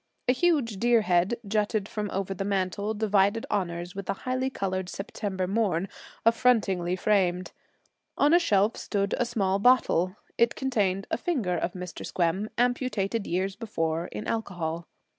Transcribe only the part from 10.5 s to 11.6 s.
contained a finger